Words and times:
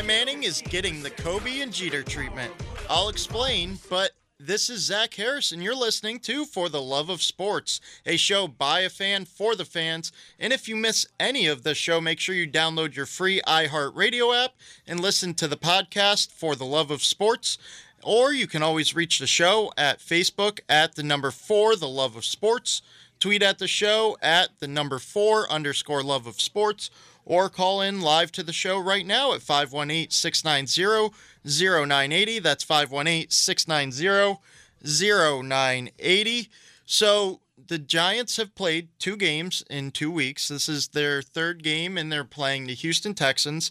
Eli 0.00 0.06
Manning 0.06 0.44
is 0.44 0.62
getting 0.62 1.02
the 1.02 1.10
Kobe 1.10 1.60
and 1.60 1.70
Jeter 1.70 2.02
treatment. 2.02 2.50
I'll 2.88 3.10
explain, 3.10 3.78
but 3.90 4.12
this 4.38 4.70
is 4.70 4.80
Zach 4.80 5.12
Harris, 5.12 5.52
and 5.52 5.62
you're 5.62 5.74
listening 5.74 6.20
to 6.20 6.46
For 6.46 6.70
the 6.70 6.80
Love 6.80 7.10
of 7.10 7.20
Sports, 7.20 7.82
a 8.06 8.16
show 8.16 8.48
by 8.48 8.80
a 8.80 8.88
fan 8.88 9.26
for 9.26 9.54
the 9.54 9.66
fans. 9.66 10.10
And 10.38 10.54
if 10.54 10.70
you 10.70 10.74
miss 10.74 11.06
any 11.18 11.46
of 11.46 11.64
the 11.64 11.74
show, 11.74 12.00
make 12.00 12.18
sure 12.18 12.34
you 12.34 12.50
download 12.50 12.96
your 12.96 13.04
free 13.04 13.42
iHeartRadio 13.46 14.42
app 14.42 14.54
and 14.86 15.00
listen 15.00 15.34
to 15.34 15.46
the 15.46 15.58
podcast 15.58 16.32
For 16.32 16.56
the 16.56 16.64
Love 16.64 16.90
of 16.90 17.04
Sports. 17.04 17.58
Or 18.02 18.32
you 18.32 18.46
can 18.46 18.62
always 18.62 18.94
reach 18.94 19.18
the 19.18 19.26
show 19.26 19.70
at 19.76 19.98
Facebook 19.98 20.60
at 20.66 20.94
the 20.94 21.02
number 21.02 21.30
four, 21.30 21.76
The 21.76 21.88
Love 21.88 22.16
of 22.16 22.24
Sports. 22.24 22.80
Tweet 23.18 23.42
at 23.42 23.58
the 23.58 23.68
show 23.68 24.16
at 24.22 24.60
the 24.60 24.66
number 24.66 24.98
four 24.98 25.50
underscore 25.52 26.02
love 26.02 26.26
of 26.26 26.40
sports 26.40 26.90
or 27.30 27.48
call 27.48 27.80
in 27.80 28.00
live 28.00 28.32
to 28.32 28.42
the 28.42 28.52
show 28.52 28.76
right 28.76 29.06
now 29.06 29.32
at 29.32 29.40
518 29.40 30.10
690 30.10 31.14
0980. 31.44 32.40
That's 32.40 32.64
518 32.64 33.30
690 33.30 34.40
0980. 34.82 36.48
So 36.84 37.40
the 37.68 37.78
Giants 37.78 38.36
have 38.36 38.56
played 38.56 38.88
two 38.98 39.16
games 39.16 39.62
in 39.70 39.92
two 39.92 40.10
weeks. 40.10 40.48
This 40.48 40.68
is 40.68 40.88
their 40.88 41.22
third 41.22 41.62
game, 41.62 41.96
and 41.96 42.10
they're 42.10 42.24
playing 42.24 42.66
the 42.66 42.74
Houston 42.74 43.14
Texans. 43.14 43.70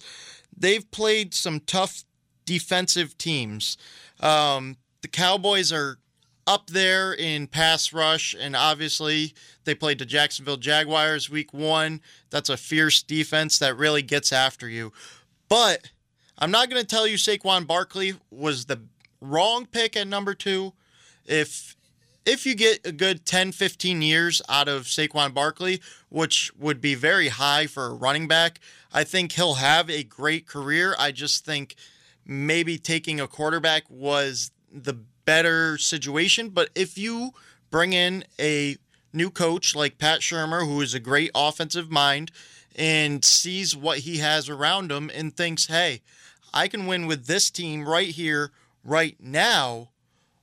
They've 0.55 0.89
played 0.89 1.33
some 1.33 1.59
tough 1.59 2.05
defensive 2.45 3.17
teams. 3.17 3.77
Um, 4.21 4.77
the 5.01 5.09
Cowboys 5.09 5.73
are 5.73 5.97
up 6.49 6.71
there 6.71 7.13
in 7.13 7.45
pass 7.45 7.93
rush, 7.93 8.35
and 8.37 8.55
obviously 8.55 9.35
they 9.65 9.75
played 9.75 9.99
the 9.99 10.05
Jacksonville 10.05 10.57
Jaguars 10.57 11.29
week 11.29 11.53
one. 11.53 12.01
That's 12.31 12.49
a 12.49 12.57
fierce 12.57 13.03
defense 13.03 13.59
that 13.59 13.77
really 13.77 14.01
gets 14.01 14.33
after 14.33 14.67
you. 14.67 14.91
But 15.47 15.91
I'm 16.39 16.49
not 16.49 16.67
going 16.67 16.81
to 16.81 16.87
tell 16.87 17.05
you 17.05 17.17
Saquon 17.17 17.67
Barkley 17.67 18.15
was 18.31 18.65
the 18.65 18.81
wrong 19.21 19.67
pick 19.67 19.95
at 19.95 20.07
number 20.07 20.33
two. 20.33 20.73
If 21.27 21.75
if 22.25 22.47
you 22.47 22.55
get 22.55 22.85
a 22.85 22.91
good 22.91 23.27
10, 23.27 23.51
15 23.51 24.01
years 24.01 24.41
out 24.49 24.67
of 24.67 24.83
Saquon 24.83 25.35
Barkley, 25.35 25.79
which 26.09 26.51
would 26.57 26.81
be 26.81 26.95
very 26.95 27.27
high 27.27 27.67
for 27.67 27.85
a 27.85 27.93
running 27.93 28.27
back, 28.27 28.59
I 28.91 29.03
think 29.03 29.33
he'll 29.33 29.55
have 29.55 29.87
a 29.87 30.03
great 30.03 30.47
career. 30.47 30.95
I 30.97 31.11
just 31.11 31.45
think 31.45 31.75
maybe 32.25 32.79
taking 32.79 33.19
a 33.19 33.27
quarterback 33.27 33.83
was 33.87 34.51
the 34.71 34.95
better 35.29 35.77
situation. 35.77 36.49
But 36.49 36.71
if 36.73 36.97
you 36.97 37.35
bring 37.69 37.93
in 37.93 38.23
a 38.39 38.77
new 39.13 39.29
coach 39.29 39.75
like 39.75 39.99
Pat 39.99 40.21
Shurmur, 40.21 40.65
who 40.65 40.81
is 40.81 40.95
a 40.95 40.99
great 40.99 41.29
offensive 41.35 41.91
mind 41.91 42.31
and 42.75 43.23
sees 43.23 43.75
what 43.75 43.99
he 43.99 44.17
has 44.17 44.49
around 44.49 44.91
him 44.91 45.11
and 45.13 45.37
thinks, 45.37 45.67
hey, 45.67 46.01
I 46.51 46.67
can 46.67 46.87
win 46.87 47.05
with 47.05 47.27
this 47.27 47.51
team 47.51 47.87
right 47.87 48.07
here, 48.07 48.49
right 48.83 49.17
now. 49.19 49.89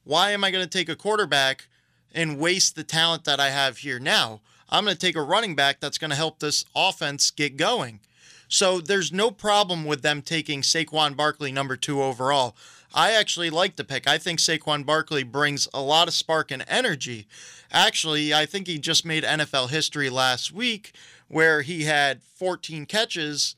Why 0.05 0.31
am 0.31 0.45
I 0.45 0.53
going 0.53 0.63
to 0.63 0.71
take 0.71 0.89
a 0.89 0.95
quarterback 0.95 1.67
and 2.15 2.39
waste 2.39 2.77
the 2.77 2.85
talent 2.85 3.25
that 3.25 3.41
I 3.41 3.51
have 3.51 3.79
here 3.79 3.99
now? 3.99 4.41
I'm 4.71 4.85
going 4.85 4.97
to 4.97 5.07
take 5.07 5.17
a 5.17 5.21
running 5.21 5.57
back 5.57 5.81
that's 5.81 5.99
going 5.99 6.11
to 6.11 6.17
help 6.17 6.39
this 6.39 6.65
offense 6.77 7.33
get 7.33 7.57
going. 7.57 7.99
So 8.47 8.81
there's 8.81 9.11
no 9.11 9.33
problem 9.33 9.85
with 9.85 10.03
them 10.03 10.23
taking 10.23 10.63
Saquon 10.63 11.17
Barkley 11.17 11.51
number 11.51 11.77
two 11.77 12.01
overall. 12.01 12.55
I 12.97 13.13
actually 13.13 13.51
like 13.51 13.77
the 13.77 13.85
pick. 13.85 14.09
I 14.09 14.17
think 14.17 14.39
Saquon 14.39 14.87
Barkley 14.87 15.23
brings 15.23 15.69
a 15.75 15.83
lot 15.83 16.09
of 16.09 16.15
spark 16.15 16.51
and 16.51 16.65
energy. 16.67 17.29
Actually, 17.71 18.33
I 18.33 18.47
think 18.47 18.67
he 18.67 18.79
just 18.79 19.05
made 19.05 19.23
NFL 19.23 19.69
history 19.69 20.09
last 20.09 20.51
week 20.51 20.95
where 21.29 21.61
he 21.61 21.85
had 21.85 22.23
14 22.23 22.87
catches, 22.87 23.55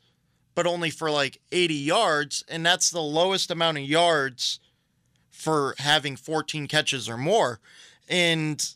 but 0.56 0.66
only 0.66 0.90
for 0.90 1.08
like 1.08 1.40
80 1.52 1.74
yards. 1.74 2.44
And 2.48 2.66
that's 2.66 2.90
the 2.90 3.00
lowest 3.00 3.48
amount 3.52 3.78
of 3.78 3.84
yards 3.84 4.58
for 5.30 5.76
having 5.78 6.16
14 6.16 6.66
catches 6.66 7.08
or 7.08 7.16
more. 7.16 7.60
And 8.08 8.68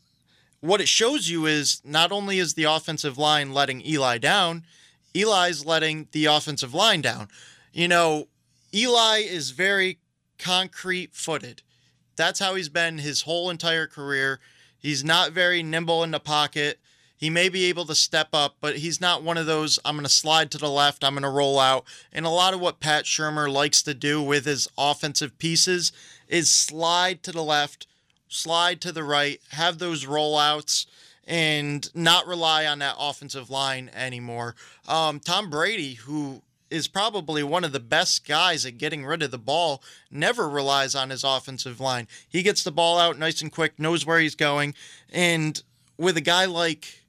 what 0.60 0.80
it 0.80 0.88
shows 0.88 1.28
you 1.28 1.44
is 1.44 1.82
not 1.84 2.12
only 2.12 2.38
is 2.38 2.54
the 2.54 2.64
offensive 2.64 3.18
line 3.18 3.52
letting 3.52 3.84
Eli 3.84 4.18
down, 4.18 4.64
Eli's 5.12 5.66
letting 5.66 6.06
the 6.12 6.26
offensive 6.26 6.72
line 6.72 7.00
down. 7.00 7.26
You 7.72 7.88
know, 7.88 8.28
Eli 8.72 9.18
is 9.18 9.50
very 9.50 9.98
concrete 10.42 11.14
footed. 11.14 11.62
That's 12.16 12.40
how 12.40 12.54
he's 12.56 12.68
been 12.68 12.98
his 12.98 13.22
whole 13.22 13.48
entire 13.48 13.86
career. 13.86 14.40
He's 14.78 15.04
not 15.04 15.32
very 15.32 15.62
nimble 15.62 16.02
in 16.02 16.10
the 16.10 16.20
pocket. 16.20 16.78
He 17.16 17.30
may 17.30 17.48
be 17.48 17.66
able 17.66 17.84
to 17.84 17.94
step 17.94 18.30
up, 18.32 18.56
but 18.60 18.78
he's 18.78 19.00
not 19.00 19.22
one 19.22 19.38
of 19.38 19.46
those, 19.46 19.78
I'm 19.84 19.94
going 19.94 20.04
to 20.04 20.10
slide 20.10 20.50
to 20.50 20.58
the 20.58 20.68
left, 20.68 21.04
I'm 21.04 21.14
going 21.14 21.22
to 21.22 21.28
roll 21.28 21.60
out. 21.60 21.84
And 22.12 22.26
a 22.26 22.30
lot 22.30 22.52
of 22.52 22.60
what 22.60 22.80
Pat 22.80 23.04
Shurmur 23.04 23.50
likes 23.50 23.80
to 23.84 23.94
do 23.94 24.20
with 24.20 24.44
his 24.44 24.66
offensive 24.76 25.38
pieces 25.38 25.92
is 26.26 26.50
slide 26.50 27.22
to 27.22 27.30
the 27.30 27.44
left, 27.44 27.86
slide 28.28 28.80
to 28.80 28.90
the 28.90 29.04
right, 29.04 29.40
have 29.50 29.78
those 29.78 30.04
rollouts, 30.04 30.86
and 31.24 31.88
not 31.94 32.26
rely 32.26 32.66
on 32.66 32.80
that 32.80 32.96
offensive 32.98 33.50
line 33.50 33.88
anymore. 33.94 34.56
Um, 34.88 35.20
Tom 35.20 35.48
Brady, 35.48 35.94
who 35.94 36.42
is 36.72 36.88
probably 36.88 37.42
one 37.42 37.64
of 37.64 37.72
the 37.72 37.80
best 37.80 38.26
guys 38.26 38.64
at 38.64 38.78
getting 38.78 39.04
rid 39.04 39.22
of 39.22 39.30
the 39.30 39.38
ball, 39.38 39.82
never 40.10 40.48
relies 40.48 40.94
on 40.94 41.10
his 41.10 41.22
offensive 41.22 41.80
line. 41.80 42.08
He 42.28 42.42
gets 42.42 42.64
the 42.64 42.72
ball 42.72 42.98
out 42.98 43.18
nice 43.18 43.42
and 43.42 43.52
quick, 43.52 43.78
knows 43.78 44.06
where 44.06 44.18
he's 44.18 44.34
going. 44.34 44.74
And 45.10 45.62
with 45.98 46.16
a 46.16 46.22
guy 46.22 46.46
like 46.46 47.02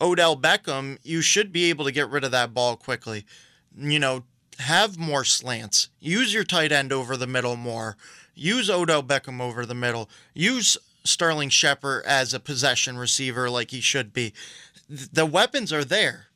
Odell 0.00 0.36
Beckham, 0.36 0.98
you 1.02 1.22
should 1.22 1.52
be 1.52 1.70
able 1.70 1.84
to 1.86 1.92
get 1.92 2.10
rid 2.10 2.24
of 2.24 2.30
that 2.32 2.52
ball 2.52 2.76
quickly. 2.76 3.24
You 3.76 3.98
know, 3.98 4.24
have 4.58 4.98
more 4.98 5.24
slants. 5.24 5.88
Use 6.00 6.32
your 6.32 6.44
tight 6.44 6.72
end 6.72 6.92
over 6.92 7.16
the 7.16 7.26
middle 7.26 7.56
more. 7.56 7.96
Use 8.34 8.68
Odell 8.68 9.02
Beckham 9.02 9.40
over 9.40 9.64
the 9.64 9.74
middle. 9.74 10.10
Use 10.34 10.76
Sterling 11.04 11.48
Shepard 11.48 12.04
as 12.04 12.34
a 12.34 12.40
possession 12.40 12.98
receiver 12.98 13.48
like 13.48 13.70
he 13.70 13.80
should 13.80 14.12
be. 14.12 14.34
The 14.88 15.26
weapons 15.26 15.72
are 15.72 15.84
there. 15.84 16.26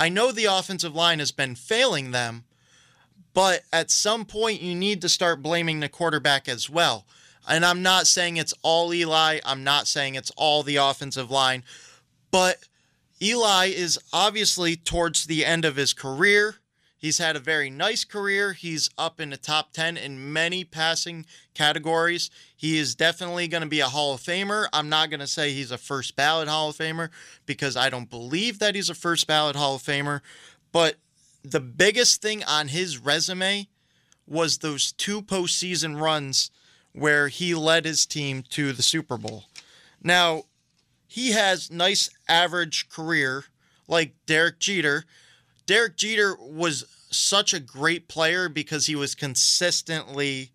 I 0.00 0.08
know 0.08 0.32
the 0.32 0.46
offensive 0.46 0.94
line 0.94 1.18
has 1.18 1.30
been 1.30 1.54
failing 1.54 2.12
them, 2.12 2.44
but 3.34 3.64
at 3.70 3.90
some 3.90 4.24
point 4.24 4.62
you 4.62 4.74
need 4.74 5.02
to 5.02 5.10
start 5.10 5.42
blaming 5.42 5.80
the 5.80 5.90
quarterback 5.90 6.48
as 6.48 6.70
well. 6.70 7.04
And 7.46 7.66
I'm 7.66 7.82
not 7.82 8.06
saying 8.06 8.38
it's 8.38 8.54
all 8.62 8.94
Eli, 8.94 9.40
I'm 9.44 9.62
not 9.62 9.86
saying 9.86 10.14
it's 10.14 10.32
all 10.38 10.62
the 10.62 10.76
offensive 10.76 11.30
line, 11.30 11.64
but 12.30 12.64
Eli 13.20 13.66
is 13.66 13.98
obviously 14.10 14.74
towards 14.74 15.26
the 15.26 15.44
end 15.44 15.66
of 15.66 15.76
his 15.76 15.92
career. 15.92 16.56
He's 17.00 17.16
had 17.16 17.34
a 17.34 17.40
very 17.40 17.70
nice 17.70 18.04
career. 18.04 18.52
He's 18.52 18.90
up 18.98 19.22
in 19.22 19.30
the 19.30 19.38
top 19.38 19.72
10 19.72 19.96
in 19.96 20.34
many 20.34 20.64
passing 20.64 21.24
categories. 21.54 22.28
He 22.54 22.76
is 22.76 22.94
definitely 22.94 23.48
going 23.48 23.62
to 23.62 23.68
be 23.68 23.80
a 23.80 23.86
Hall 23.86 24.12
of 24.12 24.20
Famer. 24.20 24.68
I'm 24.70 24.90
not 24.90 25.08
going 25.08 25.20
to 25.20 25.26
say 25.26 25.52
he's 25.52 25.70
a 25.70 25.78
first 25.78 26.14
ballot 26.14 26.46
Hall 26.46 26.68
of 26.68 26.76
Famer 26.76 27.08
because 27.46 27.74
I 27.74 27.88
don't 27.88 28.10
believe 28.10 28.58
that 28.58 28.74
he's 28.74 28.90
a 28.90 28.94
first 28.94 29.26
ballot 29.26 29.56
Hall 29.56 29.76
of 29.76 29.82
Famer. 29.82 30.20
But 30.72 30.96
the 31.42 31.60
biggest 31.60 32.20
thing 32.20 32.44
on 32.44 32.68
his 32.68 32.98
resume 32.98 33.68
was 34.26 34.58
those 34.58 34.92
two 34.92 35.22
postseason 35.22 35.98
runs 35.98 36.50
where 36.92 37.28
he 37.28 37.54
led 37.54 37.86
his 37.86 38.04
team 38.04 38.42
to 38.50 38.72
the 38.72 38.82
Super 38.82 39.16
Bowl. 39.16 39.44
Now, 40.02 40.42
he 41.06 41.32
has 41.32 41.70
nice 41.70 42.10
average 42.28 42.90
career 42.90 43.44
like 43.88 44.14
Derek 44.26 44.58
Jeter. 44.58 45.06
Derek 45.70 45.96
Jeter 45.96 46.36
was 46.40 46.84
such 47.12 47.54
a 47.54 47.60
great 47.60 48.08
player 48.08 48.48
because 48.48 48.86
he 48.86 48.96
was 48.96 49.14
consistently 49.14 50.50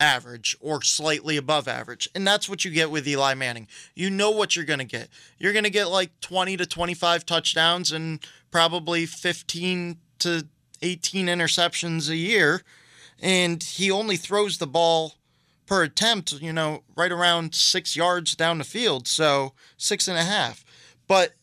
average 0.00 0.56
or 0.60 0.82
slightly 0.82 1.36
above 1.36 1.68
average. 1.68 2.08
And 2.12 2.26
that's 2.26 2.48
what 2.48 2.64
you 2.64 2.72
get 2.72 2.90
with 2.90 3.06
Eli 3.06 3.34
Manning. 3.34 3.68
You 3.94 4.10
know 4.10 4.32
what 4.32 4.56
you're 4.56 4.64
going 4.64 4.80
to 4.80 4.84
get. 4.84 5.08
You're 5.38 5.52
going 5.52 5.62
to 5.62 5.70
get 5.70 5.84
like 5.84 6.18
20 6.20 6.56
to 6.56 6.66
25 6.66 7.24
touchdowns 7.24 7.92
and 7.92 8.18
probably 8.50 9.06
15 9.06 9.98
to 10.18 10.48
18 10.82 11.26
interceptions 11.28 12.10
a 12.10 12.16
year. 12.16 12.62
And 13.20 13.62
he 13.62 13.88
only 13.88 14.16
throws 14.16 14.58
the 14.58 14.66
ball 14.66 15.14
per 15.64 15.84
attempt, 15.84 16.32
you 16.42 16.52
know, 16.52 16.82
right 16.96 17.12
around 17.12 17.54
six 17.54 17.94
yards 17.94 18.34
down 18.34 18.58
the 18.58 18.64
field. 18.64 19.06
So 19.06 19.52
six 19.76 20.08
and 20.08 20.18
a 20.18 20.24
half. 20.24 20.64
But 21.06 21.34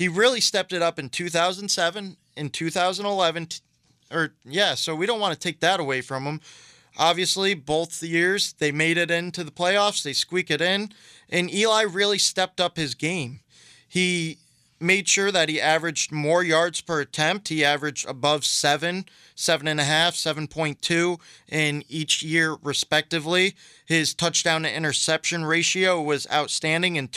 he 0.00 0.08
really 0.08 0.40
stepped 0.40 0.72
it 0.72 0.80
up 0.80 0.98
in 0.98 1.10
2007, 1.10 2.16
in 2.34 2.48
2011, 2.48 3.48
or 4.10 4.32
yeah, 4.46 4.74
so 4.74 4.94
we 4.96 5.04
don't 5.04 5.20
want 5.20 5.34
to 5.34 5.38
take 5.38 5.60
that 5.60 5.78
away 5.78 6.00
from 6.00 6.24
him. 6.24 6.40
Obviously, 6.96 7.52
both 7.52 8.00
the 8.00 8.08
years 8.08 8.54
they 8.54 8.72
made 8.72 8.96
it 8.96 9.10
into 9.10 9.44
the 9.44 9.50
playoffs, 9.50 10.02
they 10.02 10.14
squeak 10.14 10.50
it 10.50 10.62
in, 10.62 10.88
and 11.28 11.52
Eli 11.52 11.82
really 11.82 12.16
stepped 12.16 12.62
up 12.62 12.78
his 12.78 12.94
game. 12.94 13.40
He 13.86 14.38
made 14.80 15.06
sure 15.06 15.30
that 15.30 15.50
he 15.50 15.60
averaged 15.60 16.10
more 16.10 16.42
yards 16.42 16.80
per 16.80 17.02
attempt. 17.02 17.48
He 17.48 17.62
averaged 17.62 18.08
above 18.08 18.46
seven, 18.46 19.04
seven 19.34 19.68
and 19.68 19.80
a 19.80 19.84
half, 19.84 20.14
7.2 20.14 21.20
in 21.46 21.84
each 21.90 22.22
year, 22.22 22.56
respectively. 22.62 23.54
His 23.84 24.14
touchdown 24.14 24.62
to 24.62 24.74
interception 24.74 25.44
ratio 25.44 26.00
was 26.00 26.26
outstanding. 26.32 26.96
In 26.96 27.08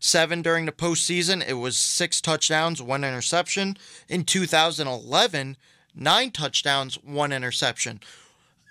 2007, 0.00 0.42
during 0.42 0.66
the 0.66 0.72
postseason, 0.72 1.46
it 1.46 1.54
was 1.54 1.76
six 1.76 2.20
touchdowns, 2.20 2.80
one 2.80 3.04
interception. 3.04 3.76
In 4.08 4.24
2011, 4.24 5.56
nine 5.94 6.30
touchdowns, 6.30 6.96
one 7.02 7.32
interception. 7.32 8.00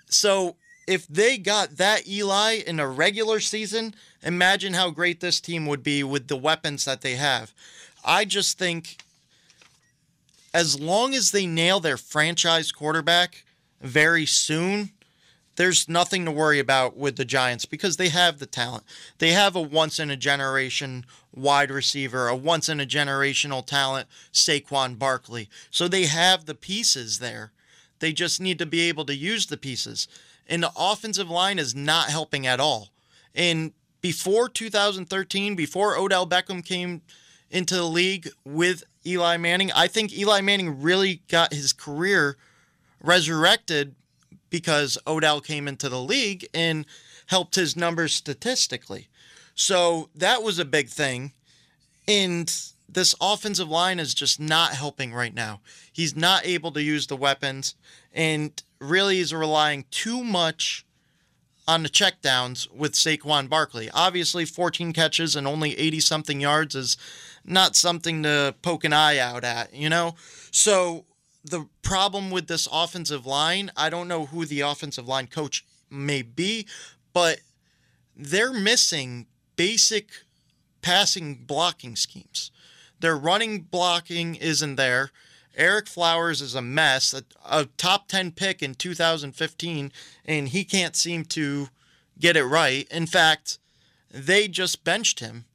So 0.06 0.56
if 0.86 1.06
they 1.06 1.36
got 1.36 1.76
that 1.76 2.08
Eli 2.08 2.60
in 2.66 2.80
a 2.80 2.88
regular 2.88 3.40
season, 3.40 3.94
imagine 4.22 4.72
how 4.72 4.90
great 4.90 5.20
this 5.20 5.38
team 5.40 5.66
would 5.66 5.82
be 5.82 6.02
with 6.02 6.28
the 6.28 6.36
weapons 6.36 6.86
that 6.86 7.02
they 7.02 7.16
have. 7.16 7.52
I 8.04 8.24
just 8.24 8.58
think 8.58 9.02
as 10.54 10.80
long 10.80 11.14
as 11.14 11.30
they 11.30 11.46
nail 11.46 11.78
their 11.78 11.98
franchise 11.98 12.72
quarterback 12.72 13.44
very 13.82 14.24
soon, 14.24 14.92
there's 15.58 15.88
nothing 15.88 16.24
to 16.24 16.30
worry 16.30 16.60
about 16.60 16.96
with 16.96 17.16
the 17.16 17.24
Giants 17.24 17.64
because 17.64 17.96
they 17.96 18.10
have 18.10 18.38
the 18.38 18.46
talent. 18.46 18.84
They 19.18 19.32
have 19.32 19.56
a 19.56 19.60
once 19.60 19.98
in 19.98 20.08
a 20.08 20.16
generation 20.16 21.04
wide 21.34 21.72
receiver, 21.72 22.28
a 22.28 22.36
once 22.36 22.68
in 22.68 22.78
a 22.78 22.86
generational 22.86 23.66
talent, 23.66 24.06
Saquon 24.32 25.00
Barkley. 25.00 25.48
So 25.68 25.88
they 25.88 26.06
have 26.06 26.46
the 26.46 26.54
pieces 26.54 27.18
there. 27.18 27.50
They 27.98 28.12
just 28.12 28.40
need 28.40 28.60
to 28.60 28.66
be 28.66 28.82
able 28.82 29.04
to 29.06 29.16
use 29.16 29.46
the 29.46 29.56
pieces. 29.56 30.06
And 30.46 30.62
the 30.62 30.70
offensive 30.76 31.28
line 31.28 31.58
is 31.58 31.74
not 31.74 32.08
helping 32.08 32.46
at 32.46 32.60
all. 32.60 32.90
And 33.34 33.72
before 34.00 34.48
2013, 34.48 35.56
before 35.56 35.96
Odell 35.98 36.26
Beckham 36.26 36.64
came 36.64 37.02
into 37.50 37.74
the 37.74 37.82
league 37.82 38.28
with 38.44 38.84
Eli 39.04 39.36
Manning, 39.38 39.72
I 39.72 39.88
think 39.88 40.16
Eli 40.16 40.40
Manning 40.40 40.80
really 40.80 41.22
got 41.28 41.52
his 41.52 41.72
career 41.72 42.36
resurrected 43.02 43.96
because 44.50 44.98
Odell 45.06 45.40
came 45.40 45.68
into 45.68 45.88
the 45.88 46.00
league 46.00 46.46
and 46.54 46.86
helped 47.26 47.54
his 47.54 47.76
numbers 47.76 48.14
statistically. 48.14 49.08
So 49.54 50.08
that 50.14 50.42
was 50.42 50.58
a 50.58 50.64
big 50.64 50.88
thing. 50.88 51.32
And 52.06 52.54
this 52.88 53.14
offensive 53.20 53.68
line 53.68 53.98
is 53.98 54.14
just 54.14 54.40
not 54.40 54.72
helping 54.72 55.12
right 55.12 55.34
now. 55.34 55.60
He's 55.92 56.16
not 56.16 56.46
able 56.46 56.72
to 56.72 56.82
use 56.82 57.06
the 57.06 57.16
weapons 57.16 57.74
and 58.12 58.62
really 58.80 59.18
is 59.18 59.34
relying 59.34 59.84
too 59.90 60.24
much 60.24 60.86
on 61.66 61.82
the 61.82 61.88
checkdowns 61.90 62.70
with 62.72 62.92
Saquon 62.92 63.50
Barkley. 63.50 63.90
Obviously, 63.92 64.46
14 64.46 64.94
catches 64.94 65.36
and 65.36 65.46
only 65.46 65.78
80 65.78 66.00
something 66.00 66.40
yards 66.40 66.74
is 66.74 66.96
not 67.44 67.76
something 67.76 68.22
to 68.22 68.54
poke 68.62 68.84
an 68.84 68.94
eye 68.94 69.18
out 69.18 69.44
at, 69.44 69.74
you 69.74 69.90
know? 69.90 70.14
So 70.50 71.04
the 71.48 71.68
problem 71.82 72.30
with 72.30 72.46
this 72.46 72.68
offensive 72.72 73.26
line, 73.26 73.70
I 73.76 73.90
don't 73.90 74.08
know 74.08 74.26
who 74.26 74.44
the 74.44 74.60
offensive 74.60 75.08
line 75.08 75.26
coach 75.26 75.64
may 75.90 76.22
be, 76.22 76.66
but 77.12 77.40
they're 78.16 78.52
missing 78.52 79.26
basic 79.56 80.10
passing 80.82 81.34
blocking 81.34 81.96
schemes. 81.96 82.50
Their 83.00 83.16
running 83.16 83.62
blocking 83.62 84.34
isn't 84.34 84.76
there. 84.76 85.10
Ereck 85.58 85.88
Flowers 85.88 86.40
is 86.40 86.54
a 86.54 86.62
mess, 86.62 87.12
a, 87.12 87.24
a, 87.44 87.66
top 87.76 88.08
10 88.08 88.32
pick 88.32 88.62
in 88.62 88.74
2015, 88.74 89.92
and 90.24 90.48
he 90.48 90.64
can't 90.64 90.94
seem 90.94 91.24
to 91.24 91.68
get 92.18 92.36
it 92.36 92.44
right. 92.44 92.86
In 92.90 93.06
fact, 93.06 93.58
they 94.10 94.46
just 94.46 94.84
benched 94.84 95.20
him 95.20 95.46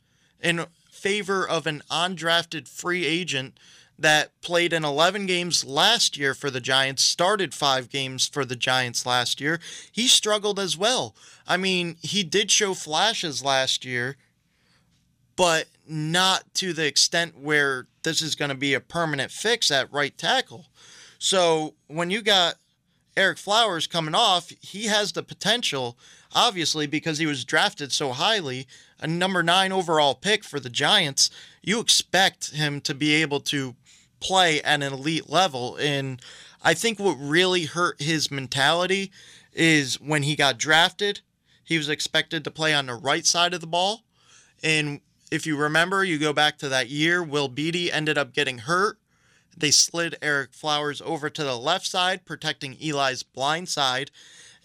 in 0.42 0.66
favor 0.92 1.48
of 1.48 1.66
an 1.66 1.84
undrafted 1.90 2.68
free 2.68 3.06
agent 3.06 3.58
that 4.04 4.40
played 4.42 4.74
in 4.74 4.84
11 4.84 5.26
games 5.26 5.64
last 5.64 6.18
year 6.18 6.34
for 6.34 6.52
the 6.52 6.60
Giants, 6.60 7.02
started 7.02 7.54
five 7.54 7.90
games 7.90 8.28
for 8.28 8.44
the 8.44 8.58
Giants 8.58 9.06
last 9.06 9.40
year. 9.40 9.62
He 9.92 10.08
struggled 10.08 10.60
as 10.60 10.78
well. 10.78 11.16
I 11.48 11.56
mean, 11.56 11.96
he 12.02 12.22
did 12.22 12.52
show 12.52 12.74
flashes 12.74 13.44
last 13.44 13.86
year, 13.86 14.18
but 15.38 15.68
not 15.88 16.54
to 16.56 16.74
the 16.74 16.86
extent 16.86 17.40
where 17.40 17.88
this 18.04 18.22
is 18.22 18.36
going 18.36 18.50
to 18.50 18.56
be 18.56 18.74
a 18.74 18.82
permanent 18.82 19.32
fix 19.32 19.72
at 19.72 19.92
right 19.92 20.18
tackle. 20.18 20.66
So 21.18 21.76
when 21.88 22.10
you 22.10 22.22
got 22.22 22.56
Ereck 23.16 23.40
Flowers 23.40 23.88
coming 23.88 24.16
off, 24.16 24.52
he 24.60 24.88
has 24.88 25.14
the 25.14 25.24
potential, 25.24 25.98
obviously, 26.36 26.88
because 26.88 27.20
he 27.20 27.26
was 27.26 27.46
drafted 27.46 27.94
so 27.94 28.12
highly, 28.12 28.68
a 29.00 29.08
number 29.08 29.44
nine 29.44 29.72
overall 29.72 30.14
pick 30.14 30.44
for 30.44 30.60
the 30.60 30.70
Giants. 30.70 31.30
You 31.62 31.80
expect 31.80 32.52
him 32.52 32.82
to 32.82 32.94
be 32.94 33.14
able 33.14 33.40
to 33.42 33.76
play 34.24 34.62
at 34.62 34.82
an 34.82 34.94
elite 34.94 35.30
level. 35.30 35.76
And 35.76 36.22
I 36.64 36.74
think 36.74 36.98
what 36.98 37.16
really 37.20 37.66
hurt 37.66 38.02
his 38.02 38.32
mentality 38.32 39.12
is 39.54 40.00
when 40.00 40.24
he 40.24 40.36
got 40.36 40.58
drafted, 40.58 41.22
he 41.64 41.78
was 41.78 41.90
expected 41.90 42.44
to 42.44 42.52
play 42.52 42.74
on 42.74 42.88
the 42.88 42.96
right 42.96 43.26
side 43.26 43.54
of 43.54 43.62
the 43.62 43.68
ball. 43.68 44.04
And 44.64 45.02
if 45.30 45.46
you 45.46 45.58
remember, 45.58 46.04
you 46.04 46.18
go 46.18 46.34
back 46.34 46.58
to 46.60 46.70
that 46.70 46.90
year, 46.90 47.22
Will 47.22 47.48
Beatty 47.48 47.92
ended 47.92 48.18
up 48.18 48.34
getting 48.34 48.60
hurt. 48.60 48.98
They 49.56 49.72
slid 49.72 50.16
Ereck 50.22 50.56
Flowers 50.56 51.02
over 51.02 51.30
to 51.30 51.44
the 51.44 51.58
left 51.58 51.86
side, 51.86 52.26
protecting 52.26 52.78
Eli's 52.82 53.24
blind 53.24 53.70
side. 53.70 54.10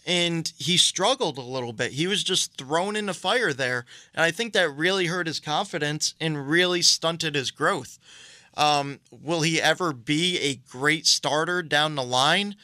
And 0.05 0.51
he 0.57 0.77
struggled 0.77 1.37
a 1.37 1.41
little 1.41 1.73
bit. 1.73 1.91
He 1.91 2.07
was 2.07 2.23
just 2.23 2.57
thrown 2.57 2.95
in 2.95 3.05
the 3.05 3.13
fire 3.13 3.53
there. 3.53 3.85
And 4.15 4.23
I 4.23 4.31
think 4.31 4.53
that 4.53 4.69
really 4.69 5.07
hurt 5.07 5.27
his 5.27 5.39
confidence 5.39 6.15
and 6.19 6.49
really 6.49 6.81
stunted 6.81 7.35
his 7.35 7.51
growth. 7.51 7.99
Um, 8.59 8.99
will 9.09 9.41
he 9.41 9.61
ever 9.61 9.93
be 9.93 10.37
a 10.39 10.55
great 10.69 11.07
starter 11.07 11.63
down 11.63 11.95
the 11.95 12.03
line? 12.03 12.57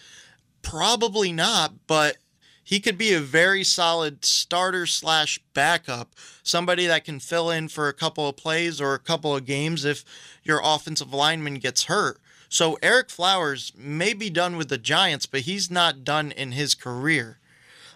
Probably 0.61 1.31
not, 1.31 1.87
but 1.87 2.17
he 2.61 2.81
could 2.81 2.97
be 2.97 3.13
a 3.13 3.21
very 3.21 3.63
solid 3.63 4.25
starter 4.25 4.85
slash 4.87 5.39
backup, 5.53 6.13
somebody 6.43 6.85
that 6.85 7.05
can 7.05 7.21
fill 7.21 7.49
in 7.49 7.69
for 7.69 7.87
a 7.87 7.93
couple 7.93 8.27
of 8.27 8.35
plays 8.35 8.81
or 8.81 8.93
a 8.93 8.99
couple 8.99 9.33
of 9.33 9.45
games 9.45 9.85
if 9.85 10.03
your 10.43 10.59
offensive 10.61 11.13
lineman 11.13 11.55
gets 11.55 11.85
hurt. 11.85 12.19
So 12.49 12.75
Ereck 12.83 13.09
Flowers 13.09 13.71
may 13.77 14.13
be 14.13 14.29
done 14.29 14.57
with 14.57 14.67
the 14.67 14.77
Giants, 14.77 15.25
but 15.25 15.41
he's 15.41 15.71
not 15.71 16.03
done 16.03 16.33
in 16.33 16.51
his 16.51 16.75
career. 16.75 17.39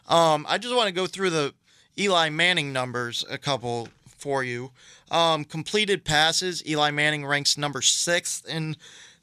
Um, 0.07 0.45
I 0.47 0.57
just 0.57 0.75
want 0.75 0.87
to 0.87 0.93
go 0.93 1.05
through 1.05 1.31
the 1.31 1.53
Eli 1.97 2.29
Manning 2.29 2.71
numbers 2.71 3.25
a 3.29 3.37
couple 3.37 3.89
for 4.19 4.43
you. 4.43 4.71
Um, 5.09 5.43
completed 5.43 6.05
passes, 6.05 6.65
Eli 6.67 6.91
Manning 6.91 7.25
ranks 7.25 7.57
number 7.57 7.81
sixth 7.81 8.47
in 8.47 8.75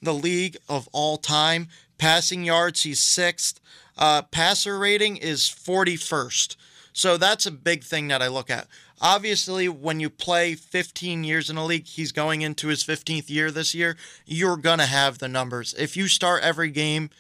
the 0.03 0.15
league 0.15 0.57
of 0.69 0.89
all 0.93 1.17
time. 1.17 1.69
Passing 1.99 2.45
yards, 2.45 2.83
he's 2.83 3.01
sixth. 3.01 3.61
Uh, 3.97 4.23
passer 4.23 4.79
rating 4.79 5.17
is 5.17 5.43
41st. 5.43 6.57
So 6.93 7.17
that's 7.17 7.47
a 7.47 7.51
big 7.51 7.85
thing 7.85 8.09
that 8.09 8.23
I 8.23 8.29
look 8.29 8.51
at. 8.51 8.67
Obviously, 9.01 9.69
when 9.69 10.01
you 10.01 10.09
play 10.09 10.55
15 10.55 11.25
years 11.25 11.51
in 11.51 11.59
a 11.59 11.65
league, 11.65 11.87
he's 11.87 12.13
going 12.13 12.41
into 12.41 12.69
his 12.69 12.83
15th 12.83 13.29
year 13.29 13.51
this 13.51 13.75
year, 13.75 13.97
you're 14.25 14.57
going 14.57 14.79
to 14.79 14.87
have 14.87 15.19
the 15.19 15.29
numbers. 15.29 15.75
If 15.79 15.97
you 15.97 16.09
start 16.09 16.43
every 16.43 16.71
game, 16.71 17.11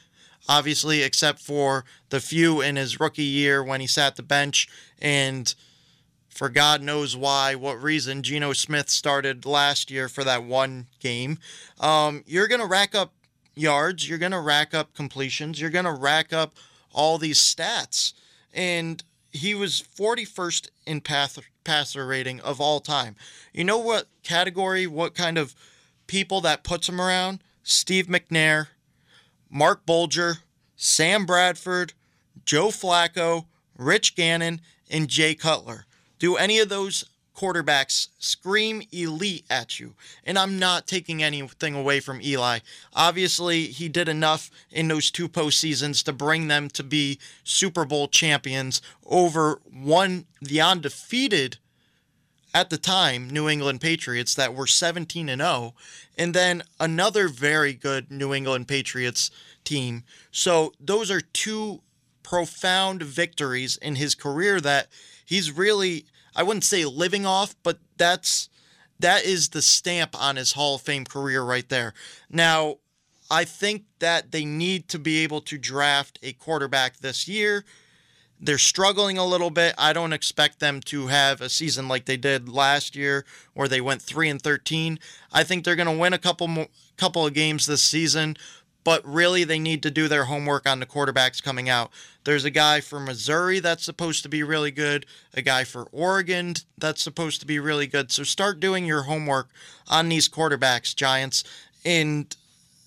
obviously, 0.48 1.02
except 1.02 1.40
for 1.40 1.84
the 2.08 2.20
few 2.20 2.62
in 2.62 2.76
his 2.76 2.98
rookie 2.98 3.22
year 3.22 3.62
when 3.62 3.82
he 3.82 3.86
sat 3.86 4.16
the 4.16 4.22
bench 4.22 4.68
and 5.00 5.54
for 6.36 6.50
God 6.50 6.82
knows 6.82 7.16
why, 7.16 7.54
what 7.54 7.82
reason, 7.82 8.22
Geno 8.22 8.52
Smith 8.52 8.90
started 8.90 9.46
last 9.46 9.90
year 9.90 10.06
for 10.08 10.22
that 10.24 10.44
one 10.44 10.86
game, 11.00 11.38
um, 11.80 12.22
you're 12.26 12.46
going 12.46 12.60
to 12.60 12.66
rack 12.66 12.94
up 12.94 13.14
yards, 13.54 14.06
you're 14.06 14.18
going 14.18 14.32
to 14.32 14.40
rack 14.40 14.74
up 14.74 14.92
completions, 14.94 15.60
you're 15.60 15.70
going 15.70 15.86
to 15.86 15.92
rack 15.92 16.34
up 16.34 16.54
all 16.92 17.16
these 17.16 17.40
stats. 17.40 18.12
And 18.52 19.02
he 19.32 19.54
was 19.54 19.82
41st 19.96 20.68
in 20.86 21.00
path, 21.00 21.38
passer 21.64 22.06
rating 22.06 22.40
of 22.40 22.60
all 22.60 22.80
time. 22.80 23.16
You 23.54 23.64
know 23.64 23.78
what 23.78 24.06
category, 24.22 24.86
what 24.86 25.14
kind 25.14 25.38
of 25.38 25.54
people 26.06 26.42
that 26.42 26.64
puts 26.64 26.86
him 26.86 27.00
around? 27.00 27.40
Steve 27.62 28.06
McNair, 28.08 28.68
Marc 29.50 29.86
Bulger, 29.86 30.38
Sam 30.76 31.24
Bradford, 31.24 31.94
Joe 32.44 32.68
Flacco, 32.68 33.46
Rich 33.78 34.16
Gannon, 34.16 34.60
and 34.90 35.08
Jay 35.08 35.34
Cutler. 35.34 35.86
Do 36.18 36.36
any 36.36 36.58
of 36.58 36.68
those 36.68 37.04
quarterbacks 37.34 38.08
scream 38.18 38.82
elite 38.92 39.44
at 39.50 39.78
you? 39.78 39.94
And 40.24 40.38
I'm 40.38 40.58
not 40.58 40.86
taking 40.86 41.22
anything 41.22 41.74
away 41.74 42.00
from 42.00 42.20
Eli. 42.22 42.60
Obviously, 42.94 43.66
he 43.66 43.88
did 43.88 44.08
enough 44.08 44.50
in 44.70 44.88
those 44.88 45.10
two 45.10 45.28
postseasons 45.28 46.02
to 46.04 46.12
bring 46.12 46.48
them 46.48 46.68
to 46.70 46.82
be 46.82 47.18
Super 47.44 47.84
Bowl 47.84 48.08
champions 48.08 48.80
over 49.04 49.60
one, 49.70 50.26
the 50.40 50.60
undefeated 50.60 51.58
at 52.54 52.70
the 52.70 52.78
time 52.78 53.28
New 53.28 53.50
England 53.50 53.82
Patriots 53.82 54.34
that 54.34 54.54
were 54.54 54.66
17 54.66 55.28
and 55.28 55.42
0 55.42 55.74
and 56.16 56.32
then 56.32 56.62
another 56.80 57.28
very 57.28 57.74
good 57.74 58.10
New 58.10 58.32
England 58.32 58.66
Patriots 58.66 59.30
team. 59.62 60.04
So 60.30 60.72
those 60.80 61.10
are 61.10 61.20
two 61.20 61.82
profound 62.22 63.02
victories 63.02 63.76
in 63.76 63.96
his 63.96 64.14
career 64.14 64.60
that 64.62 64.88
he's 65.26 65.52
really 65.52 66.06
I 66.34 66.42
wouldn't 66.42 66.64
say 66.64 66.84
living 66.84 67.26
off, 67.26 67.54
but 67.62 67.78
that's 67.96 68.48
that 68.98 69.24
is 69.24 69.50
the 69.50 69.62
stamp 69.62 70.20
on 70.20 70.36
his 70.36 70.52
Hall 70.52 70.76
of 70.76 70.82
Fame 70.82 71.04
career 71.04 71.42
right 71.42 71.68
there. 71.68 71.92
Now, 72.30 72.76
I 73.30 73.44
think 73.44 73.84
that 73.98 74.32
they 74.32 74.44
need 74.44 74.88
to 74.88 74.98
be 74.98 75.22
able 75.22 75.40
to 75.42 75.58
draft 75.58 76.18
a 76.22 76.32
quarterback 76.32 76.98
this 76.98 77.26
year. 77.26 77.64
They're 78.38 78.58
struggling 78.58 79.16
a 79.16 79.24
little 79.24 79.50
bit. 79.50 79.74
I 79.78 79.92
don't 79.92 80.12
expect 80.12 80.60
them 80.60 80.80
to 80.82 81.06
have 81.06 81.40
a 81.40 81.48
season 81.48 81.88
like 81.88 82.04
they 82.04 82.18
did 82.18 82.48
last 82.48 82.94
year 82.94 83.24
where 83.54 83.68
they 83.68 83.80
went 83.80 84.02
3 84.02 84.28
and 84.28 84.40
13. 84.40 84.98
I 85.32 85.42
think 85.42 85.64
they're 85.64 85.76
going 85.76 85.92
to 85.92 86.00
win 86.00 86.12
a 86.12 86.18
couple 86.18 86.46
more, 86.46 86.68
couple 86.96 87.26
of 87.26 87.32
games 87.32 87.66
this 87.66 87.82
season, 87.82 88.36
but 88.86 89.04
really 89.04 89.42
they 89.42 89.58
need 89.58 89.82
to 89.82 89.90
do 89.90 90.06
their 90.06 90.26
homework 90.26 90.64
on 90.64 90.78
the 90.78 90.86
quarterbacks 90.86 91.42
coming 91.42 91.68
out. 91.68 91.90
There's 92.22 92.44
a 92.44 92.50
guy 92.50 92.80
for 92.80 93.00
Missouri 93.00 93.58
that's 93.58 93.82
supposed 93.82 94.22
to 94.22 94.28
be 94.28 94.44
really 94.44 94.70
good, 94.70 95.06
a 95.34 95.42
guy 95.42 95.64
for 95.64 95.88
Oregon 95.90 96.54
that's 96.78 97.02
supposed 97.02 97.40
to 97.40 97.48
be 97.48 97.58
really 97.58 97.88
good. 97.88 98.12
So 98.12 98.22
start 98.22 98.60
doing 98.60 98.86
your 98.86 99.02
homework 99.02 99.48
on 99.88 100.08
these 100.08 100.28
quarterbacks, 100.28 100.94
Giants. 100.94 101.42
And 101.84 102.36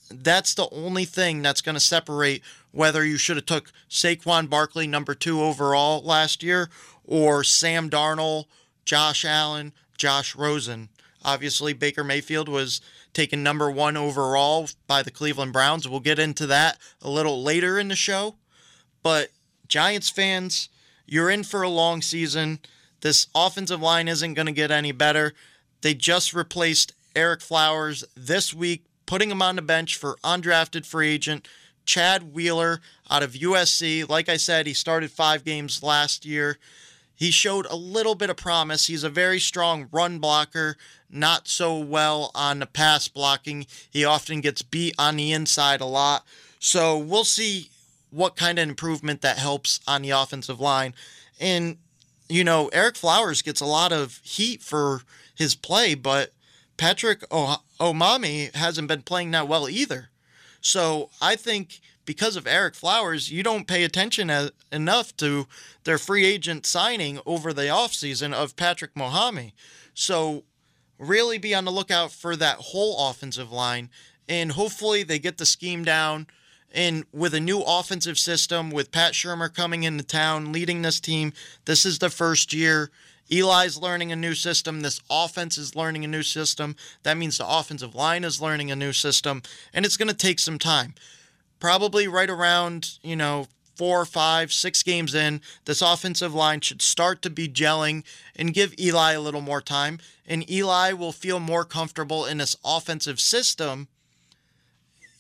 that's 0.10 0.54
the 0.54 0.70
only 0.72 1.04
thing 1.04 1.42
that's 1.42 1.60
going 1.60 1.76
to 1.76 1.82
separate 1.82 2.44
whether 2.72 3.04
you 3.04 3.18
should 3.18 3.36
have 3.36 3.46
took 3.46 3.74
Saquon 3.90 4.50
Barkley 4.50 4.88
number 4.88 5.14
2 5.14 5.42
overall 5.42 6.02
last 6.02 6.42
year 6.42 6.70
or 7.06 7.44
Sam 7.44 7.90
Darnold, 7.90 8.46
Josh 8.86 9.26
Allen, 9.26 9.74
Josh 9.98 10.34
Rosen. 10.34 10.88
Obviously 11.26 11.74
Baker 11.74 12.06
Mayfield 12.06 12.48
was 12.48 12.80
taken 13.14 13.44
number 13.44 13.70
1 13.70 13.98
overall 13.98 14.70
by 14.88 15.04
the 15.04 15.12
Cleveland 15.12 15.54
Browns. 15.54 15.88
We'll 15.88 16.00
get 16.00 16.20
into 16.20 16.46
that 16.48 16.78
a 17.02 17.10
little 17.10 17.44
later 17.44 17.80
in 17.80 17.88
the 17.88 17.96
show. 17.96 18.36
But 19.04 19.30
Giants 19.68 20.10
fans, 20.10 20.70
you're 21.06 21.30
in 21.30 21.44
for 21.44 21.62
a 21.62 21.70
long 21.70 22.02
season. 22.02 22.60
This 23.02 23.28
offensive 23.34 23.82
line 23.82 24.08
isn't 24.08 24.34
going 24.34 24.46
to 24.46 24.52
get 24.52 24.72
any 24.72 24.92
better. 24.92 25.34
They 25.82 25.94
just 25.94 26.34
replaced 26.34 26.94
Ereck 27.16 27.42
Flowers 27.42 28.04
this 28.16 28.54
week, 28.54 28.86
putting 29.06 29.32
him 29.32 29.42
on 29.42 29.56
the 29.56 29.62
bench 29.62 29.96
for 29.96 30.18
undrafted 30.24 30.86
free 30.86 31.10
agent 31.10 31.48
Chad 31.86 32.34
Wheeler 32.34 32.82
out 33.10 33.24
of 33.24 33.34
USC. 33.34 34.08
Like 34.08 34.30
I 34.30 34.38
said, 34.38 34.68
he 34.68 34.74
started 34.74 35.10
five 35.10 35.44
games 35.44 35.82
last 35.82 36.26
year. 36.26 36.60
He 37.20 37.32
showed 37.32 37.66
a 37.66 37.76
little 37.76 38.16
bit 38.16 38.30
of 38.30 38.38
promise. 38.38 38.88
He's 38.88 39.04
a 39.04 39.10
very 39.10 39.42
strong 39.42 39.90
run 39.92 40.20
blocker, 40.20 40.78
not 41.10 41.50
so 41.50 41.78
well 41.78 42.32
on 42.34 42.60
the 42.60 42.66
pass 42.66 43.10
blocking. 43.10 43.68
He 43.92 44.06
often 44.06 44.40
gets 44.40 44.62
beat 44.62 44.96
on 44.98 45.18
the 45.18 45.34
inside 45.34 45.82
a 45.82 45.86
lot. 45.86 46.26
So 46.60 46.98
we'll 46.98 47.26
see 47.26 47.72
what 48.10 48.38
kind 48.38 48.58
of 48.58 48.70
improvement 48.70 49.22
that 49.22 49.38
helps 49.38 49.82
on 49.86 50.02
the 50.02 50.12
offensive 50.12 50.62
line. 50.62 50.94
And, 51.42 51.76
you 52.30 52.46
know, 52.46 52.70
Ereck 52.74 52.96
Flowers 52.96 53.42
gets 53.42 53.60
a 53.60 53.66
lot 53.66 53.92
of 53.92 54.22
heat 54.24 54.62
for 54.62 55.02
his 55.36 55.56
play, 55.56 55.96
but 55.96 56.32
Patrick 56.78 57.26
o- 57.32 57.62
Omameh 57.82 58.56
hasn't 58.56 58.88
been 58.88 59.02
playing 59.02 59.32
that 59.32 59.50
well 59.50 59.68
either. 59.68 60.08
So 60.62 61.10
I 61.22 61.36
think 61.36 61.82
because 62.10 62.36
of 62.36 62.46
Ereck 62.46 62.76
Flowers, 62.76 63.32
you 63.32 63.44
don't 63.44 63.68
pay 63.68 63.84
attention 63.84 64.32
as, 64.32 64.50
enough 64.72 65.16
to 65.18 65.46
their 65.84 66.00
free 66.00 66.26
agent 66.26 66.66
signing 66.66 67.20
over 67.24 67.54
the 67.54 67.68
offseason 67.68 68.34
of 68.34 68.56
Patrick 68.56 68.96
Omameh. 68.96 69.52
So 69.94 70.44
really 70.98 71.38
be 71.38 71.54
on 71.54 71.66
the 71.66 71.72
lookout 71.72 72.12
for 72.12 72.36
that 72.36 72.58
whole 72.58 73.12
offensive 73.12 73.52
line. 73.52 73.92
And 74.28 74.54
hopefully 74.54 75.04
they 75.04 75.20
get 75.20 75.38
the 75.38 75.46
scheme 75.46 75.84
down. 75.86 76.26
And 76.74 77.04
with 77.14 77.36
a 77.36 77.40
new 77.40 77.62
offensive 77.62 78.18
system, 78.18 78.72
with 78.72 78.92
Pat 78.92 79.14
Shurmur 79.14 79.54
coming 79.54 79.84
into 79.84 80.04
town, 80.04 80.52
leading 80.52 80.82
this 80.82 81.00
team, 81.00 81.32
this 81.66 81.86
is 81.86 82.00
the 82.00 82.10
first 82.10 82.54
year. 82.54 82.90
Eli's 83.30 83.78
learning 83.78 84.12
a 84.12 84.16
new 84.16 84.34
system. 84.34 84.82
This 84.82 85.00
offense 85.12 85.60
is 85.60 85.76
learning 85.76 86.06
a 86.06 86.08
new 86.08 86.24
system. 86.24 86.76
That 87.04 87.18
means 87.18 87.38
the 87.38 87.48
offensive 87.48 87.94
line 87.94 88.24
is 88.24 88.42
learning 88.42 88.72
a 88.72 88.76
new 88.76 88.94
system. 88.94 89.44
And 89.76 89.86
it's 89.86 89.96
going 89.96 90.10
to 90.10 90.16
take 90.16 90.40
some 90.40 90.58
time. 90.58 90.96
Probably 91.60 92.08
right 92.08 92.30
around, 92.30 92.98
you 93.04 93.16
know, 93.16 93.48
four, 93.76 94.04
five, 94.04 94.52
six 94.52 94.84
games 94.84 95.16
in, 95.16 95.42
this 95.64 95.82
offensive 95.82 96.34
line 96.34 96.60
should 96.60 96.82
start 96.82 97.22
to 97.22 97.30
be 97.30 97.48
gelling 97.48 98.04
and 98.36 98.54
give 98.54 98.78
Eli 98.78 99.14
a 99.14 99.22
little 99.22 99.42
more 99.42 99.62
time. 99.62 100.00
And 100.28 100.50
Eli 100.52 100.92
will 100.92 101.14
feel 101.14 101.40
more 101.40 101.64
comfortable 101.64 102.26
in 102.26 102.40
this 102.40 102.58
offensive 102.64 103.20
system 103.20 103.88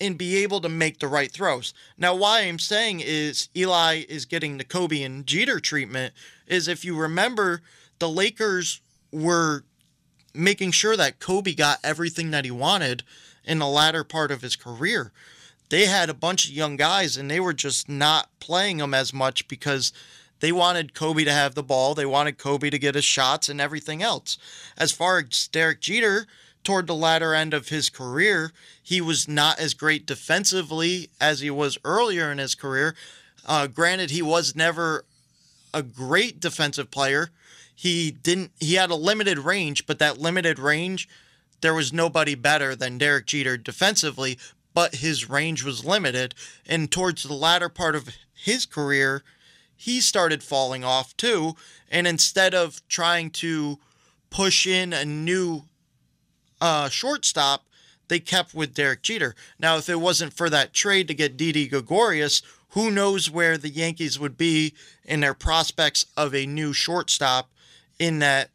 and 0.01 0.17
be 0.17 0.37
able 0.37 0.61
to 0.61 0.69
make 0.69 0.99
the 0.99 1.07
right 1.07 1.31
throws. 1.31 1.73
Now, 1.97 2.15
why 2.15 2.41
I'm 2.41 2.59
saying 2.59 3.01
is 3.01 3.49
Eli 3.55 4.03
is 4.07 4.25
getting 4.25 4.57
the 4.57 4.63
Kobe 4.63 5.03
and 5.03 5.25
Jeter 5.25 5.59
treatment 5.59 6.13
is 6.47 6.67
if 6.67 6.83
you 6.83 6.97
remember, 6.97 7.61
the 7.99 8.09
Lakers 8.09 8.81
were 9.11 9.63
making 10.33 10.71
sure 10.71 10.95
that 10.95 11.19
Kobe 11.19 11.53
got 11.53 11.79
everything 11.83 12.31
that 12.31 12.45
he 12.45 12.51
wanted 12.51 13.03
in 13.43 13.59
the 13.59 13.67
latter 13.67 14.03
part 14.03 14.31
of 14.31 14.41
his 14.41 14.55
career. 14.55 15.11
They 15.69 15.85
had 15.85 16.09
a 16.09 16.15
bunch 16.15 16.45
of 16.45 16.51
young 16.51 16.75
guys 16.75 17.15
and 17.17 17.29
they 17.29 17.39
were 17.39 17.53
just 17.53 17.87
not 17.87 18.29
playing 18.39 18.77
them 18.77 18.93
as 18.93 19.13
much 19.13 19.47
because 19.47 19.93
they 20.39 20.51
wanted 20.51 20.93
Kobe 20.93 21.23
to 21.23 21.31
have 21.31 21.55
the 21.55 21.63
ball. 21.63 21.93
They 21.93 22.05
wanted 22.05 22.37
Kobe 22.37 22.69
to 22.69 22.79
get 22.79 22.95
his 22.95 23.05
shots 23.05 23.49
and 23.49 23.61
everything 23.61 24.01
else. 24.01 24.37
As 24.77 24.91
far 24.91 25.19
as 25.19 25.47
Derek 25.47 25.81
Jeter, 25.81 26.27
toward 26.63 26.87
the 26.87 26.95
latter 26.95 27.33
end 27.33 27.53
of 27.53 27.69
his 27.69 27.89
career, 27.89 28.51
he 28.81 29.01
was 29.01 29.27
not 29.27 29.59
as 29.59 29.73
great 29.73 30.05
defensively 30.05 31.09
as 31.19 31.39
he 31.39 31.49
was 31.49 31.77
earlier 31.83 32.31
in 32.31 32.37
his 32.37 32.55
career. 32.55 32.95
Uh, 33.45 33.67
granted, 33.67 34.11
he 34.11 34.21
was 34.21 34.55
never 34.55 35.05
a 35.73 35.83
great 35.83 36.39
defensive 36.39 36.91
player. 36.91 37.29
He 37.73 38.11
didn't. 38.11 38.51
He 38.59 38.75
had 38.75 38.89
a 38.89 38.95
limited 38.95 39.39
range, 39.39 39.85
but 39.85 39.99
that 39.99 40.17
limited 40.17 40.59
range, 40.59 41.07
there 41.61 41.73
was 41.73 41.93
nobody 41.93 42.35
better 42.35 42.75
than 42.75 42.97
Derek 42.97 43.25
Jeter 43.25 43.55
defensively. 43.55 44.37
But 44.73 44.95
his 44.95 45.29
range 45.29 45.63
was 45.63 45.83
limited, 45.85 46.35
and 46.65 46.91
towards 46.91 47.23
the 47.23 47.33
latter 47.33 47.69
part 47.69 47.95
of 47.95 48.09
his 48.33 48.65
career, 48.65 49.23
he 49.75 50.01
started 50.01 50.43
falling 50.43 50.83
off 50.83 51.15
too. 51.17 51.55
And 51.89 52.05
instead 52.05 52.53
of 52.53 52.87
trying 52.87 53.31
to 53.31 53.79
push 54.29 54.67
in 54.67 54.93
a 54.93 55.05
new 55.05 55.63
uh, 56.61 56.89
shortstop, 56.89 57.65
they 58.09 58.19
kept 58.19 58.53
with 58.53 58.73
Derek 58.73 59.01
Jeter. 59.01 59.35
Now, 59.59 59.77
if 59.77 59.87
it 59.87 59.99
wasn't 59.99 60.33
for 60.33 60.49
that 60.49 60.73
trade 60.73 61.07
to 61.07 61.13
get 61.13 61.37
Didi 61.37 61.67
Gregorius, 61.67 62.41
who 62.69 62.91
knows 62.91 63.29
where 63.29 63.57
the 63.57 63.69
Yankees 63.69 64.19
would 64.19 64.37
be 64.37 64.73
in 65.05 65.21
their 65.21 65.33
prospects 65.33 66.05
of 66.17 66.35
a 66.35 66.45
new 66.45 66.73
shortstop 66.73 67.49
in 67.97 68.19
that 68.19 68.49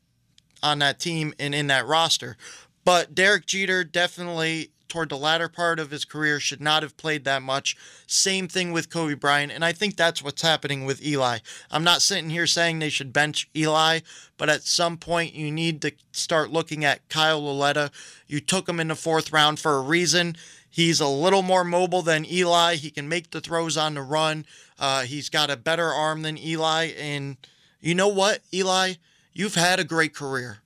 on 0.63 0.79
that 0.79 0.99
team 0.99 1.35
and 1.39 1.55
in 1.55 1.67
that 1.69 1.87
roster. 1.87 2.37
But 2.85 3.15
Derek 3.15 3.47
Jeter 3.47 3.85
definitely 3.85 4.71
toward 4.89 5.09
the 5.09 5.17
latter 5.17 5.49
part 5.49 5.79
of 5.79 5.91
his 5.91 6.05
career 6.05 6.39
should 6.41 6.61
not 6.61 6.83
have 6.83 6.97
played 6.97 7.25
that 7.25 7.43
much. 7.43 7.77
Same 8.07 8.49
thing 8.49 8.73
with 8.73 8.91
Kobe 8.91 9.15
Bryant, 9.15 9.53
and 9.53 9.65
I 9.65 9.73
think 9.73 9.97
that's 9.97 10.23
what's 10.23 10.43
happening 10.43 10.85
with 10.85 11.05
Eli. 11.05 11.39
I'm 11.71 11.85
not 11.85 12.03
sitting 12.03 12.31
here 12.31 12.47
saying 12.47 12.79
they 12.79 12.89
should 12.89 13.13
bench 13.13 13.49
Eli, 13.57 14.01
but 14.37 14.49
at 14.49 14.63
some 14.63 14.97
point 14.97 15.35
you 15.35 15.51
need 15.51 15.83
to 15.83 15.93
start 16.13 16.51
looking 16.51 16.85
at 16.85 17.09
Kyle 17.09 17.43
Lauletta. 17.43 17.91
You 18.27 18.41
took 18.41 18.69
him 18.69 18.81
in 18.81 18.89
the 18.89 18.95
fourth 18.95 19.33
round 19.33 19.59
for 19.59 19.77
a 19.77 19.83
reason. 19.83 20.37
He's 20.69 21.01
a 21.01 21.09
little 21.09 21.43
more 21.43 21.65
mobile 21.65 22.03
than 22.03 22.25
Eli. 22.25 22.75
He 22.77 22.91
can 22.91 23.09
make 23.09 23.31
the 23.31 23.41
throws 23.41 23.77
on 23.77 23.95
the 23.95 24.03
run. 24.03 24.45
Uh, 24.79 25.03
he's 25.03 25.29
got 25.29 25.51
a 25.51 25.57
better 25.57 25.87
arm 25.87 26.23
than 26.23 26.37
Eli, 26.37 26.93
and 26.99 27.37
you 27.81 27.95
know 27.95 28.09
what, 28.09 28.41
Eli? 28.53 28.95
You've 29.33 29.55
had 29.55 29.79
a 29.79 29.85
great 29.85 30.15
career. 30.15 30.59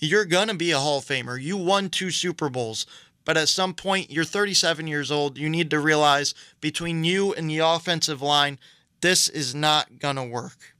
You're 0.00 0.24
going 0.24 0.46
to 0.48 0.54
be 0.54 0.70
a 0.70 0.78
Hall 0.78 0.98
of 0.98 1.04
Famer. 1.04 1.40
You 1.40 1.56
won 1.56 1.90
two 1.90 2.10
Super 2.12 2.48
Bowls. 2.48 2.86
But 3.28 3.36
at 3.36 3.50
some 3.50 3.74
point, 3.74 4.10
you're 4.10 4.24
37 4.24 4.86
years 4.86 5.10
old. 5.10 5.36
You 5.36 5.50
need 5.50 5.68
to 5.72 5.80
realize 5.80 6.34
between 6.62 7.04
you 7.04 7.34
and 7.34 7.50
the 7.50 7.58
offensive 7.58 8.22
line, 8.22 8.58
this 9.02 9.28
is 9.28 9.54
not 9.54 9.98
going 9.98 10.16
to 10.16 10.24
work. 10.24 10.74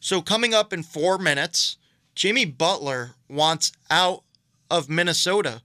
So, 0.00 0.22
coming 0.22 0.54
up 0.54 0.72
in 0.72 0.82
four 0.82 1.18
minutes, 1.18 1.76
Jimmy 2.16 2.44
Butler 2.46 3.12
wants 3.28 3.70
out 3.88 4.24
of 4.72 4.88
Minnesota. 4.88 5.62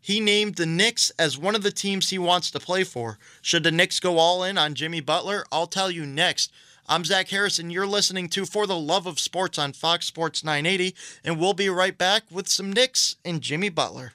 He 0.00 0.18
named 0.18 0.54
the 0.54 0.64
Knicks 0.64 1.10
as 1.18 1.36
one 1.36 1.54
of 1.54 1.62
the 1.62 1.72
teams 1.72 2.08
he 2.08 2.18
wants 2.18 2.50
to 2.52 2.58
play 2.58 2.82
for. 2.82 3.18
Should 3.42 3.64
the 3.64 3.70
Knicks 3.70 4.00
go 4.00 4.16
all 4.16 4.42
in 4.42 4.56
on 4.56 4.74
Jimmy 4.74 5.02
Butler? 5.02 5.44
I'll 5.52 5.66
tell 5.66 5.90
you 5.90 6.06
next 6.06 6.50
I'm 6.88 7.04
Zach 7.04 7.28
Harrison. 7.28 7.68
you're 7.68 7.86
listening 7.86 8.30
to 8.30 8.46
For 8.46 8.66
the 8.66 8.78
Love 8.78 9.06
of 9.06 9.20
Sports 9.20 9.58
on 9.58 9.74
Fox 9.74 10.06
Sports 10.06 10.42
980. 10.42 10.96
And 11.22 11.38
we'll 11.38 11.52
be 11.52 11.68
right 11.68 11.98
back 11.98 12.22
with 12.30 12.48
some 12.48 12.72
Knicks 12.72 13.16
and 13.26 13.42
Jimmy 13.42 13.68
Butler. 13.68 14.14